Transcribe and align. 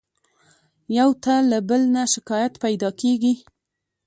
يو 0.97 1.09
ته 1.23 1.33
له 1.49 1.57
بل 1.69 1.81
نه 1.95 2.03
شکايت 2.13 2.53
پيدا 2.63 2.89
کېږي. 3.01 3.33